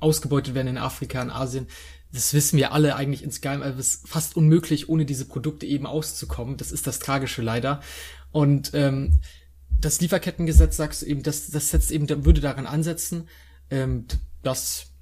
[0.00, 1.66] ausgebeutet werden in Afrika, in Asien.
[2.12, 5.86] Das wissen wir alle eigentlich insgeheim, aber es ist fast unmöglich, ohne diese Produkte eben
[5.86, 6.56] auszukommen.
[6.56, 7.80] Das ist das Tragische leider.
[8.32, 9.20] Und ähm,
[9.80, 13.28] das Lieferkettengesetz sagst du eben, das, das setzt eben, würde daran ansetzen,
[13.70, 14.06] ähm,
[14.42, 14.92] dass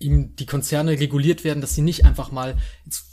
[0.00, 2.56] ihm die Konzerne reguliert werden, dass sie nicht einfach mal,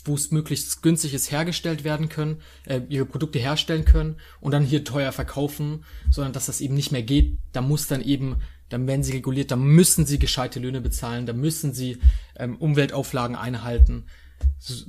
[0.06, 4.64] wo es möglichst günstig ist, hergestellt werden können, äh, ihre Produkte herstellen können und dann
[4.64, 7.38] hier teuer verkaufen, sondern dass das eben nicht mehr geht.
[7.52, 8.38] Da muss dann eben,
[8.70, 12.00] dann werden sie reguliert, da müssen sie gescheite Löhne bezahlen, da müssen sie
[12.38, 14.06] ähm, Umweltauflagen einhalten.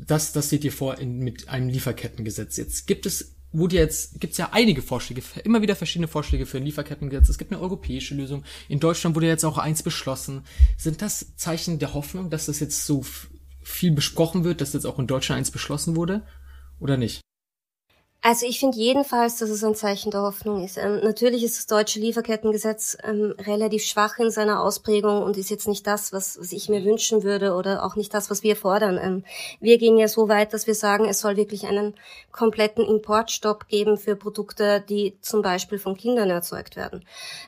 [0.06, 2.56] Das, das seht ihr vor in, mit einem Lieferkettengesetz.
[2.56, 6.64] Jetzt gibt es wurde jetzt, gibt's ja einige Vorschläge, immer wieder verschiedene Vorschläge für ein
[6.64, 7.28] Lieferkettengesetz.
[7.28, 8.44] Es gibt eine europäische Lösung.
[8.68, 10.42] In Deutschland wurde jetzt auch eins beschlossen.
[10.76, 13.04] Sind das Zeichen der Hoffnung, dass das jetzt so
[13.62, 16.22] viel besprochen wird, dass jetzt auch in Deutschland eins beschlossen wurde?
[16.78, 17.20] Oder nicht?
[18.20, 20.76] Also ich finde jedenfalls, dass es ein Zeichen der Hoffnung ist.
[20.76, 25.68] Ähm, natürlich ist das deutsche Lieferkettengesetz ähm, relativ schwach in seiner Ausprägung und ist jetzt
[25.68, 28.98] nicht das, was, was ich mir wünschen würde oder auch nicht das, was wir fordern.
[29.00, 29.24] Ähm,
[29.60, 31.94] wir gehen ja so weit, dass wir sagen, es soll wirklich einen
[32.32, 37.04] kompletten Importstopp geben für Produkte, die zum Beispiel von Kindern erzeugt werden.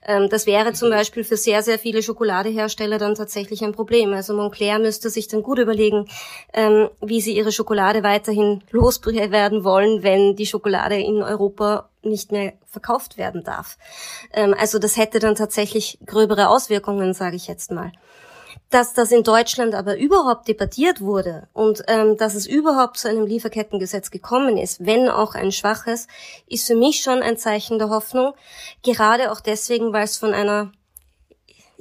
[0.06, 4.12] Ähm, das wäre zum Beispiel für sehr, sehr viele Schokoladehersteller dann tatsächlich ein Problem.
[4.12, 6.06] Also Montclair müsste sich dann gut überlegen,
[6.54, 12.33] ähm, wie sie ihre Schokolade weiterhin loswerden wollen, wenn die Schokolade Schokolade in Europa nicht
[12.33, 13.79] mehr verkauft werden darf.
[14.33, 17.92] Ähm, also das hätte dann tatsächlich gröbere Auswirkungen, sage ich jetzt mal.
[18.68, 23.27] Dass das in Deutschland aber überhaupt debattiert wurde und ähm, dass es überhaupt zu einem
[23.27, 26.07] Lieferkettengesetz gekommen ist, wenn auch ein schwaches,
[26.46, 28.35] ist für mich schon ein Zeichen der Hoffnung.
[28.83, 30.73] Gerade auch deswegen, weil es von einer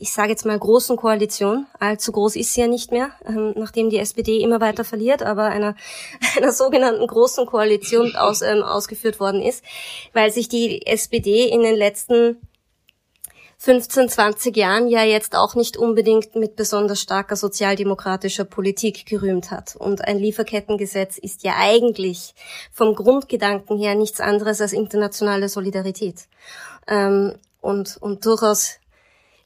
[0.02, 3.90] ich sage jetzt mal, großen Koalition, allzu groß ist sie ja nicht mehr, ähm, nachdem
[3.90, 5.76] die SPD immer weiter verliert, aber einer,
[6.38, 9.64] einer sogenannten großen Koalition aus, ähm, ausgeführt worden ist,
[10.14, 12.38] weil sich die SPD in den letzten
[13.62, 19.76] 15, 20 Jahren ja jetzt auch nicht unbedingt mit besonders starker sozialdemokratischer Politik gerühmt hat.
[19.76, 22.36] Und ein Lieferkettengesetz ist ja eigentlich
[22.72, 26.30] vom Grundgedanken her nichts anderes als internationale Solidarität.
[26.88, 28.80] Ähm, und, und durchaus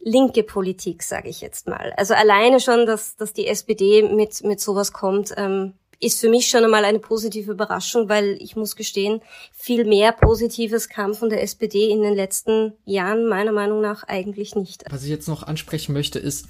[0.03, 1.93] linke Politik, sage ich jetzt mal.
[1.97, 6.49] Also alleine schon, dass, dass die SPD mit, mit sowas kommt, ähm, ist für mich
[6.49, 9.21] schon einmal eine positive Überraschung, weil ich muss gestehen,
[9.53, 14.55] viel mehr Positives kam von der SPD in den letzten Jahren meiner Meinung nach eigentlich
[14.55, 14.83] nicht.
[14.89, 16.47] Was ich jetzt noch ansprechen möchte, ist,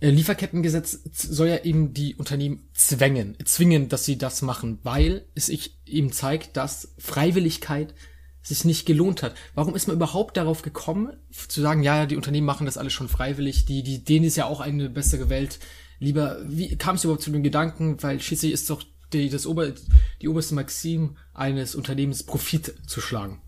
[0.00, 5.46] äh, Lieferkettengesetz soll ja eben die Unternehmen zwängen, zwingen, dass sie das machen, weil es
[5.46, 7.94] sich eben zeigt, dass Freiwilligkeit
[8.42, 9.34] sich nicht gelohnt hat.
[9.54, 11.12] Warum ist man überhaupt darauf gekommen,
[11.48, 14.46] zu sagen, ja, die Unternehmen machen das alles schon freiwillig, die, die, denen ist ja
[14.46, 15.58] auch eine bessere Welt
[15.98, 19.72] lieber, wie kam es überhaupt zu dem Gedanken, weil schließlich ist doch die, das Ober,
[20.20, 23.40] die oberste Maxim eines Unternehmens Profit zu schlagen.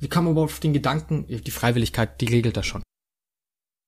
[0.00, 2.82] Wie kam man überhaupt auf den Gedanken, die Freiwilligkeit, die regelt das schon?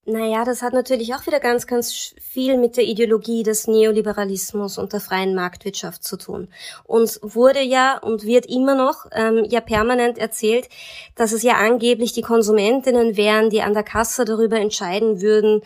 [0.09, 4.93] Naja, das hat natürlich auch wieder ganz, ganz viel mit der Ideologie des Neoliberalismus und
[4.93, 6.47] der freien Marktwirtschaft zu tun.
[6.85, 10.69] Uns wurde ja und wird immer noch ähm, ja permanent erzählt,
[11.17, 15.63] dass es ja angeblich die Konsumentinnen wären, die an der Kasse darüber entscheiden würden,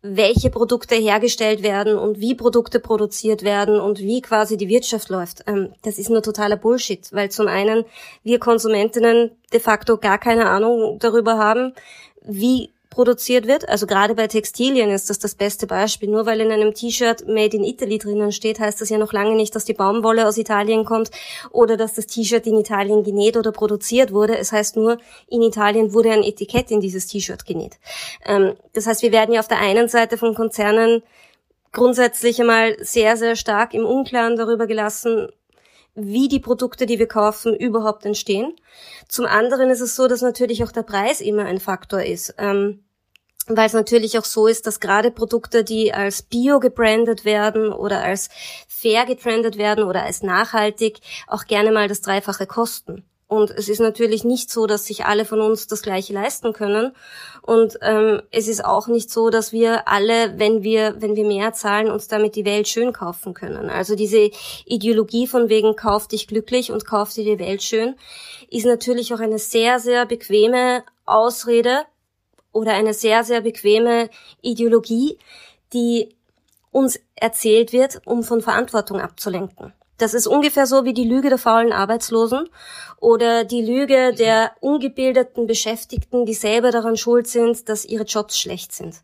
[0.00, 5.44] welche Produkte hergestellt werden und wie Produkte produziert werden und wie quasi die Wirtschaft läuft.
[5.46, 7.84] Ähm, das ist nur totaler Bullshit, weil zum einen
[8.22, 11.74] wir Konsumentinnen de facto gar keine Ahnung darüber haben,
[12.22, 13.68] wie produziert wird.
[13.68, 16.08] Also gerade bei Textilien ist das das beste Beispiel.
[16.08, 19.34] Nur weil in einem T-Shirt Made in Italy drinnen steht, heißt das ja noch lange
[19.34, 21.10] nicht, dass die Baumwolle aus Italien kommt
[21.50, 24.36] oder dass das T-Shirt in Italien genäht oder produziert wurde.
[24.38, 27.78] Es heißt nur, in Italien wurde ein Etikett in dieses T-Shirt genäht.
[28.24, 31.02] Ähm, das heißt, wir werden ja auf der einen Seite von Konzernen
[31.72, 35.28] grundsätzlich einmal sehr, sehr stark im Unklaren darüber gelassen,
[35.96, 38.54] wie die Produkte, die wir kaufen, überhaupt entstehen.
[39.08, 42.34] Zum anderen ist es so, dass natürlich auch der Preis immer ein Faktor ist.
[42.38, 42.84] Ähm,
[43.48, 48.02] weil es natürlich auch so ist, dass gerade Produkte, die als Bio gebrandet werden oder
[48.02, 48.28] als
[48.68, 53.04] fair gebrandet werden oder als nachhaltig, auch gerne mal das Dreifache kosten.
[53.28, 56.92] Und es ist natürlich nicht so, dass sich alle von uns das Gleiche leisten können.
[57.42, 61.52] Und ähm, es ist auch nicht so, dass wir alle, wenn wir, wenn wir mehr
[61.52, 63.68] zahlen, uns damit die Welt schön kaufen können.
[63.68, 64.30] Also diese
[64.64, 67.96] Ideologie von wegen kauf dich glücklich und kauf dir die Welt schön,
[68.48, 71.84] ist natürlich auch eine sehr, sehr bequeme Ausrede,
[72.56, 74.08] oder eine sehr, sehr bequeme
[74.40, 75.18] Ideologie,
[75.74, 76.16] die
[76.70, 79.74] uns erzählt wird, um von Verantwortung abzulenken.
[79.98, 82.48] Das ist ungefähr so wie die Lüge der faulen Arbeitslosen
[82.98, 88.72] oder die Lüge der ungebildeten Beschäftigten, die selber daran schuld sind, dass ihre Jobs schlecht
[88.72, 88.96] sind.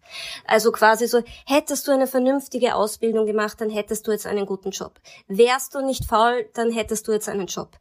[0.46, 4.70] Also quasi so, hättest du eine vernünftige Ausbildung gemacht, dann hättest du jetzt einen guten
[4.70, 5.00] Job.
[5.28, 7.78] Wärst du nicht faul, dann hättest du jetzt einen Job.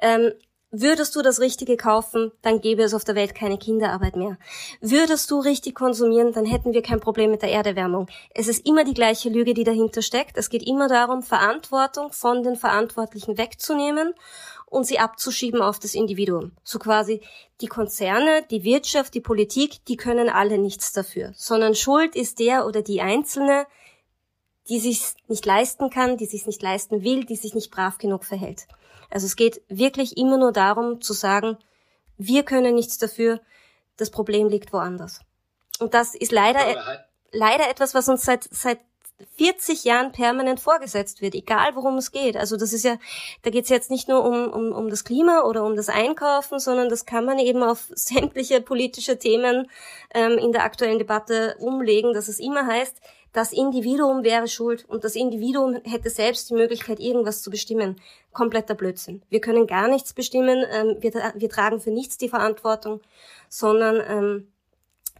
[0.00, 0.32] Ähm,
[0.74, 4.38] Würdest du das Richtige kaufen, dann gäbe es auf der Welt keine Kinderarbeit mehr.
[4.80, 8.06] Würdest du richtig konsumieren, dann hätten wir kein Problem mit der Erderwärmung.
[8.32, 10.38] Es ist immer die gleiche Lüge, die dahinter steckt.
[10.38, 14.14] Es geht immer darum, Verantwortung von den Verantwortlichen wegzunehmen
[14.64, 16.52] und sie abzuschieben auf das Individuum.
[16.64, 17.20] So quasi
[17.60, 22.64] die Konzerne, die Wirtschaft, die Politik, die können alle nichts dafür, sondern Schuld ist der
[22.64, 23.66] oder die Einzelne,
[24.70, 28.24] die sich nicht leisten kann, die sich nicht leisten will, die sich nicht brav genug
[28.24, 28.66] verhält.
[29.12, 31.58] Also es geht wirklich immer nur darum zu sagen,
[32.16, 33.40] wir können nichts dafür,
[33.98, 35.20] das Problem liegt woanders.
[35.80, 38.80] Und das ist leider, halt leider etwas, was uns seit, seit
[39.36, 42.36] 40 Jahren permanent vorgesetzt wird, egal worum es geht.
[42.36, 42.96] Also das ist ja,
[43.42, 46.58] da geht es jetzt nicht nur um, um, um das Klima oder um das Einkaufen,
[46.58, 49.68] sondern das kann man eben auf sämtliche politische Themen
[50.14, 53.00] ähm, in der aktuellen Debatte umlegen, dass es immer heißt,
[53.32, 57.98] das Individuum wäre schuld und das Individuum hätte selbst die Möglichkeit, irgendwas zu bestimmen.
[58.32, 59.22] Kompletter Blödsinn.
[59.30, 63.00] Wir können gar nichts bestimmen, ähm, wir, wir tragen für nichts die Verantwortung,
[63.48, 64.51] sondern ähm,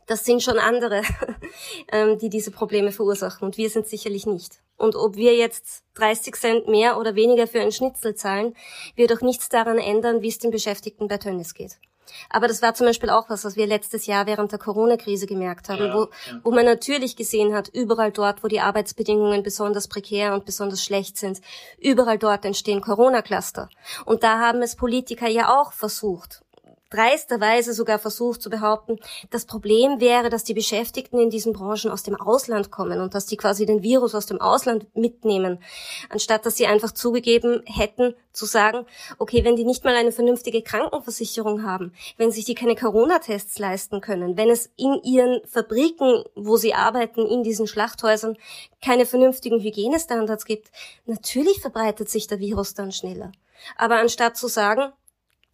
[0.07, 1.03] das sind schon andere,
[1.93, 4.61] ähm, die diese Probleme verursachen und wir sind sicherlich nicht.
[4.77, 8.57] Und ob wir jetzt 30 Cent mehr oder weniger für ein Schnitzel zahlen,
[8.97, 11.79] wird auch nichts daran ändern, wie es den Beschäftigten bei Tönnies geht.
[12.31, 15.69] Aber das war zum Beispiel auch was, was wir letztes Jahr während der Corona-Krise gemerkt
[15.69, 16.41] haben, ja, wo, ja.
[16.43, 21.17] wo man natürlich gesehen hat, überall dort, wo die Arbeitsbedingungen besonders prekär und besonders schlecht
[21.17, 21.41] sind,
[21.79, 23.69] überall dort entstehen Corona-Cluster.
[24.05, 26.42] Und da haben es Politiker ja auch versucht
[26.93, 28.99] dreisterweise sogar versucht zu behaupten,
[29.31, 33.27] das Problem wäre, dass die Beschäftigten in diesen Branchen aus dem Ausland kommen und dass
[33.27, 35.63] die quasi den Virus aus dem Ausland mitnehmen,
[36.11, 38.87] anstatt dass sie einfach zugegeben hätten zu sagen,
[39.19, 44.01] okay, wenn die nicht mal eine vernünftige Krankenversicherung haben, wenn sich die keine Corona-Tests leisten
[44.01, 48.37] können, wenn es in ihren Fabriken, wo sie arbeiten, in diesen Schlachthäusern
[48.83, 50.71] keine vernünftigen Hygienestandards gibt,
[51.07, 53.33] natürlich verbreitet sich der Virus dann schneller.
[53.77, 54.93] Aber anstatt zu sagen,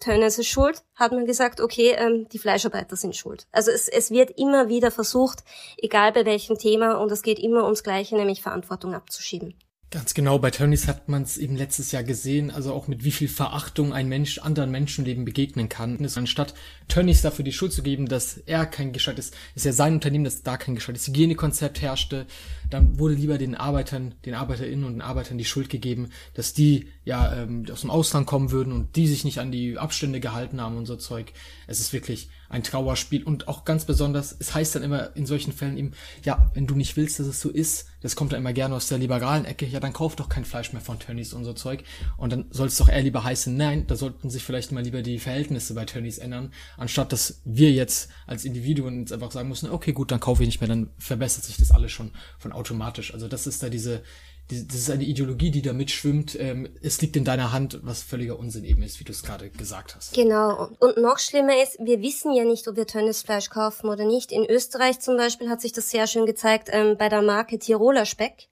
[0.00, 3.46] Tönnies ist schuld, hat man gesagt, okay, ähm, die Fleischarbeiter sind schuld.
[3.50, 5.44] Also es, es wird immer wieder versucht,
[5.76, 9.54] egal bei welchem Thema, und es geht immer ums Gleiche, nämlich Verantwortung abzuschieben.
[9.90, 13.10] Ganz genau, bei Tönnies hat man es eben letztes Jahr gesehen, also auch mit wie
[13.10, 15.98] viel Verachtung ein Mensch anderen Menschenleben begegnen kann.
[16.14, 16.52] Anstatt
[16.88, 20.42] Tönnies dafür die Schuld zu geben, dass er kein gescheites, ist ja sein Unternehmen, dass
[20.42, 22.26] da kein gescheites Hygienekonzept herrschte,
[22.70, 26.88] dann wurde lieber den Arbeitern, den ArbeiterInnen und den Arbeitern die Schuld gegeben, dass die
[27.04, 30.60] ja ähm, aus dem Ausland kommen würden und die sich nicht an die Abstände gehalten
[30.60, 31.32] haben und so Zeug.
[31.66, 35.52] Es ist wirklich ein Trauerspiel und auch ganz besonders, es heißt dann immer in solchen
[35.52, 35.92] Fällen eben,
[36.24, 38.88] ja, wenn du nicht willst, dass es so ist, das kommt dann immer gerne aus
[38.88, 41.84] der liberalen Ecke, ja, dann kauf doch kein Fleisch mehr von Tönnies und so Zeug.
[42.16, 45.02] Und dann soll es doch eher lieber heißen, nein, da sollten sich vielleicht mal lieber
[45.02, 49.70] die Verhältnisse bei Tönnies ändern, anstatt dass wir jetzt als Individuen jetzt einfach sagen müssen,
[49.70, 53.14] okay, gut, dann kaufe ich nicht mehr, dann verbessert sich das alles schon von automatisch.
[53.14, 54.02] Also das ist da diese,
[54.50, 56.38] das ist eine Ideologie, die da mitschwimmt.
[56.40, 59.50] Ähm, es liegt in deiner Hand, was völliger Unsinn eben ist, wie du es gerade
[59.50, 60.14] gesagt hast.
[60.14, 60.70] Genau.
[60.78, 64.32] Und noch schlimmer ist, wir wissen ja nicht, ob wir Tönnisfleisch kaufen oder nicht.
[64.32, 68.06] In Österreich zum Beispiel hat sich das sehr schön gezeigt ähm, bei der Marke Tiroler
[68.06, 68.48] Speck.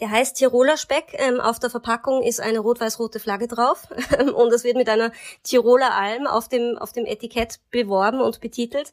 [0.00, 1.14] Der heißt Tiroler Speck.
[1.14, 3.88] Ähm, auf der Verpackung ist eine rot-weiß-rote Flagge drauf
[4.34, 5.10] und es wird mit einer
[5.42, 8.92] Tiroler Alm auf dem, auf dem Etikett beworben und betitelt.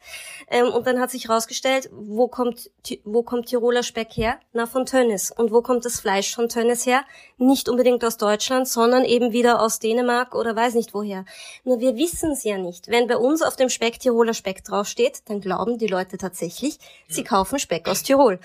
[0.50, 2.72] Ähm, und dann hat sich herausgestellt, wo kommt,
[3.04, 4.40] wo kommt Tiroler Speck her?
[4.54, 5.32] Na, von Tönnis.
[5.32, 7.04] Und wo kommt das Fleisch von Tönnis her?
[7.38, 11.26] Nicht unbedingt aus Deutschland, sondern eben wieder aus Dänemark oder weiß nicht woher.
[11.64, 12.88] Nur wir wissen es ja nicht.
[12.88, 17.24] Wenn bei uns auf dem Speck Tiroler Speck draufsteht, dann glauben die Leute tatsächlich, sie
[17.24, 18.40] kaufen Speck aus Tirol.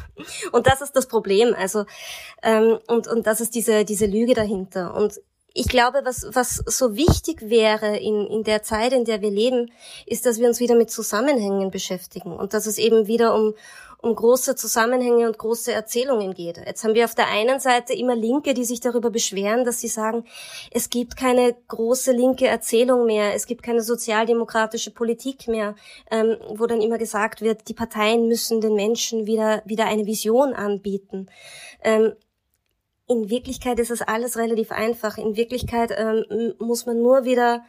[0.52, 1.54] Und das ist das Problem.
[1.56, 1.84] Also
[2.42, 4.94] ähm, und, und das ist diese, diese Lüge dahinter.
[4.94, 5.20] Und
[5.56, 9.72] ich glaube, was, was so wichtig wäre in, in der Zeit, in der wir leben,
[10.04, 13.54] ist, dass wir uns wieder mit Zusammenhängen beschäftigen und dass es eben wieder um,
[14.02, 16.58] um große Zusammenhänge und große Erzählungen geht.
[16.58, 19.88] Jetzt haben wir auf der einen Seite immer Linke, die sich darüber beschweren, dass sie
[19.88, 20.24] sagen,
[20.70, 25.74] es gibt keine große linke Erzählung mehr, es gibt keine sozialdemokratische Politik mehr,
[26.10, 30.52] ähm, wo dann immer gesagt wird, die Parteien müssen den Menschen wieder, wieder eine Vision
[30.52, 31.28] anbieten.
[31.86, 32.14] Ähm,
[33.06, 35.16] in Wirklichkeit ist es alles relativ einfach.
[35.16, 37.64] In Wirklichkeit ähm, muss man nur wieder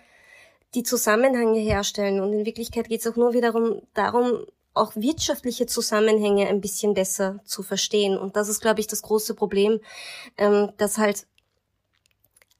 [0.73, 2.19] die Zusammenhänge herstellen.
[2.19, 7.39] Und in Wirklichkeit geht es auch nur wiederum darum, auch wirtschaftliche Zusammenhänge ein bisschen besser
[7.45, 8.17] zu verstehen.
[8.17, 9.79] Und das ist, glaube ich, das große Problem,
[10.37, 11.27] ähm, dass halt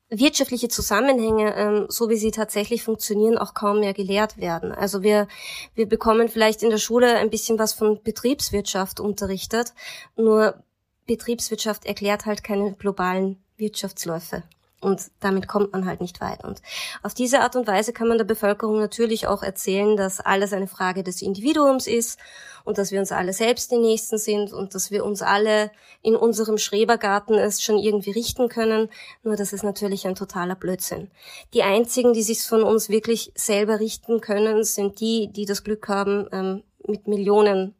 [0.10, 4.72] wirtschaftliche Zusammenhänge, ähm, so wie sie tatsächlich funktionieren, auch kaum mehr gelehrt werden.
[4.72, 5.28] Also wir,
[5.74, 9.74] wir bekommen vielleicht in der Schule ein bisschen was von Betriebswirtschaft unterrichtet,
[10.16, 10.64] nur
[11.08, 14.44] Betriebswirtschaft erklärt halt keine globalen Wirtschaftsläufe.
[14.80, 16.44] Und damit kommt man halt nicht weit.
[16.44, 16.62] Und
[17.02, 20.68] auf diese Art und Weise kann man der Bevölkerung natürlich auch erzählen, dass alles eine
[20.68, 22.20] Frage des Individuums ist
[22.64, 25.72] und dass wir uns alle selbst die Nächsten sind und dass wir uns alle
[26.04, 28.90] in unserem Schrebergarten es schon irgendwie richten können.
[29.24, 31.10] Nur das ist natürlich ein totaler Blödsinn.
[31.56, 35.88] Die einzigen, die sich von uns wirklich selber richten können, sind die, die das Glück
[35.88, 37.74] haben, ähm, mit Millionen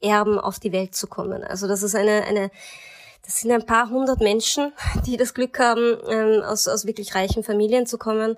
[0.00, 1.44] Erben auf die Welt zu kommen.
[1.44, 2.50] Also das ist eine, eine
[3.24, 4.72] das sind ein paar hundert Menschen,
[5.06, 8.36] die das Glück haben, ähm, aus, aus wirklich reichen Familien zu kommen.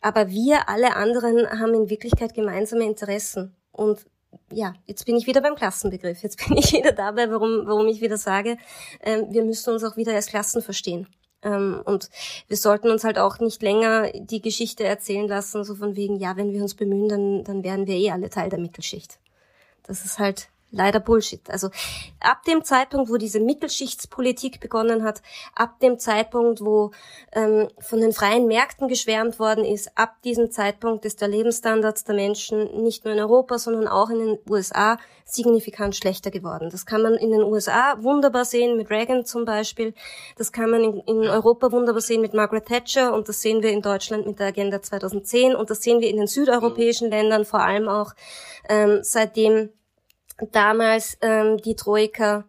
[0.00, 3.54] Aber wir alle anderen haben in Wirklichkeit gemeinsame Interessen.
[3.72, 4.06] Und
[4.52, 6.22] ja, jetzt bin ich wieder beim Klassenbegriff.
[6.22, 8.56] Jetzt bin ich wieder dabei, warum, warum ich wieder sage,
[9.00, 11.06] ähm, wir müssen uns auch wieder als Klassen verstehen.
[11.42, 12.10] Ähm, und
[12.48, 16.36] wir sollten uns halt auch nicht länger die Geschichte erzählen lassen, so von wegen, ja,
[16.36, 19.18] wenn wir uns bemühen, dann, dann werden wir eh alle Teil der Mittelschicht.
[19.82, 21.48] Das ist halt leider Bullshit.
[21.50, 21.68] Also
[22.20, 25.22] ab dem Zeitpunkt, wo diese Mittelschichtspolitik begonnen hat,
[25.54, 26.92] ab dem Zeitpunkt, wo
[27.32, 32.14] ähm, von den freien Märkten geschwärmt worden ist, ab diesem Zeitpunkt ist der Lebensstandard der
[32.14, 36.68] Menschen nicht nur in Europa, sondern auch in den USA signifikant schlechter geworden.
[36.70, 39.92] Das kann man in den USA wunderbar sehen, mit Reagan zum Beispiel.
[40.36, 43.70] Das kann man in, in Europa wunderbar sehen mit Margaret Thatcher und das sehen wir
[43.70, 47.60] in Deutschland mit der Agenda 2010 und das sehen wir in den südeuropäischen Ländern vor
[47.60, 48.12] allem auch,
[48.68, 49.70] ähm, seitdem
[50.52, 52.44] damals ähm, die Troika,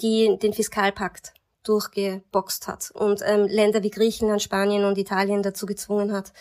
[0.00, 6.12] die den Fiskalpakt durchgeboxt hat und ähm, Länder wie Griechenland, Spanien und Italien dazu gezwungen
[6.12, 6.32] hat,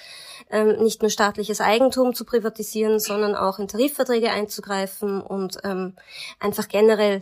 [0.49, 5.95] ähm, nicht nur staatliches Eigentum zu privatisieren, sondern auch in Tarifverträge einzugreifen und ähm,
[6.39, 7.21] einfach generell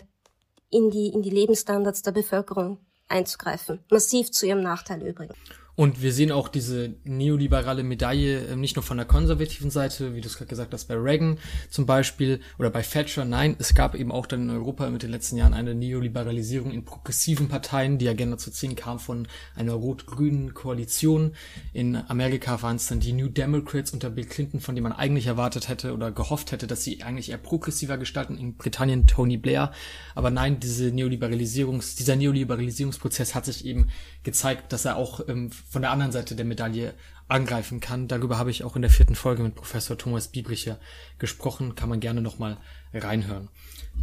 [0.69, 3.83] in die, in die Lebensstandards der Bevölkerung einzugreifen.
[3.89, 5.37] Massiv zu ihrem Nachteil übrigens.
[5.79, 10.19] Und wir sehen auch diese neoliberale Medaille äh, nicht nur von der konservativen Seite, wie
[10.19, 11.37] du es gerade gesagt hast, bei Reagan
[11.69, 13.23] zum Beispiel oder bei Thatcher.
[13.23, 16.83] Nein, es gab eben auch dann in Europa mit den letzten Jahren eine Neoliberalisierung in
[16.83, 17.97] progressiven Parteien.
[17.97, 21.31] Die Agenda zu ziehen kam von einer rot-grünen Koalition.
[21.71, 25.27] In Amerika waren es dann die New Democrats unter Bill Clinton, von denen man eigentlich
[25.27, 28.37] erwartet hätte oder gehofft hätte, dass sie eigentlich eher progressiver gestalten.
[28.37, 29.71] In Britannien Tony Blair.
[30.13, 33.87] Aber nein, diese Neoliberalisierungs, dieser Neoliberalisierungsprozess hat sich eben
[34.23, 36.93] gezeigt, dass er auch ähm, von der anderen Seite der Medaille
[37.27, 38.07] angreifen kann.
[38.07, 40.79] Darüber habe ich auch in der vierten Folge mit Professor Thomas Biebricher
[41.19, 41.75] gesprochen.
[41.75, 42.57] Kann man gerne nochmal
[42.93, 43.49] reinhören.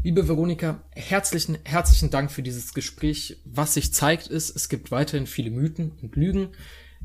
[0.02, 3.38] Liebe Veronika, herzlichen, herzlichen Dank für dieses Gespräch.
[3.44, 6.50] Was sich zeigt ist, es gibt weiterhin viele Mythen und Lügen.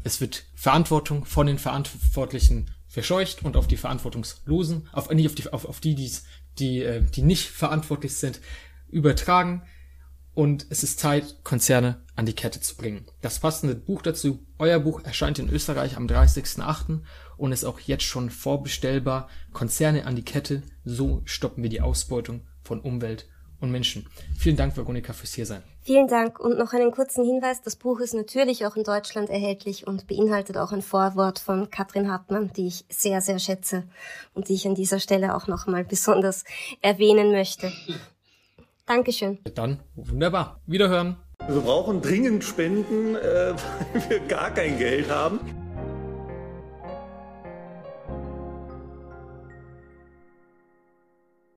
[0.04, 5.52] Es wird Verantwortung von den Verantwortlichen verscheucht und auf die Verantwortungslosen, auf, nicht auf die,
[5.52, 6.26] auf, auf die, die's,
[6.60, 8.42] die, äh, die nicht verantwortlich sind,
[8.90, 9.64] übertragen.
[10.34, 13.06] Und es ist Zeit, Konzerne an die Kette zu bringen.
[13.22, 17.00] Das passende Buch dazu, euer Buch, erscheint in Österreich am 30.08.
[17.38, 19.28] und ist auch jetzt schon vorbestellbar.
[19.52, 23.28] Konzerne an die Kette, so stoppen wir die Ausbeutung von Umwelt
[23.60, 24.08] und Menschen.
[24.38, 25.64] Vielen Dank, Veronika, fürs Hiersein.
[25.82, 27.62] Vielen Dank und noch einen kurzen Hinweis.
[27.62, 32.10] Das Buch ist natürlich auch in Deutschland erhältlich und beinhaltet auch ein Vorwort von Katrin
[32.10, 33.84] Hartmann, die ich sehr, sehr schätze
[34.34, 36.44] und die ich an dieser Stelle auch nochmal besonders
[36.82, 37.72] erwähnen möchte.
[38.92, 39.40] Dankeschön.
[39.56, 40.60] Dann wunderbar.
[40.66, 41.16] Wiederhören.
[41.48, 43.54] Wir brauchen dringend Spenden, äh,
[43.94, 45.40] weil wir gar kein Geld haben.